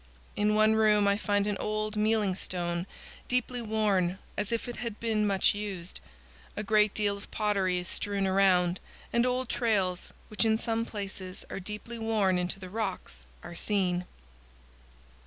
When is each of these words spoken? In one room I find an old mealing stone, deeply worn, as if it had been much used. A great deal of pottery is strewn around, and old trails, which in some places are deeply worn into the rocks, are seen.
In 0.35 0.55
one 0.55 0.73
room 0.73 1.07
I 1.07 1.15
find 1.15 1.45
an 1.45 1.57
old 1.59 1.95
mealing 1.95 2.33
stone, 2.33 2.87
deeply 3.27 3.61
worn, 3.61 4.17
as 4.35 4.51
if 4.51 4.67
it 4.67 4.77
had 4.77 4.99
been 4.99 5.27
much 5.27 5.53
used. 5.53 5.99
A 6.57 6.63
great 6.63 6.95
deal 6.95 7.15
of 7.17 7.29
pottery 7.29 7.77
is 7.77 7.87
strewn 7.87 8.25
around, 8.25 8.79
and 9.13 9.27
old 9.27 9.47
trails, 9.47 10.11
which 10.27 10.43
in 10.43 10.57
some 10.57 10.85
places 10.87 11.45
are 11.51 11.59
deeply 11.59 11.99
worn 11.99 12.39
into 12.39 12.59
the 12.59 12.67
rocks, 12.67 13.27
are 13.43 13.53
seen. 13.53 14.05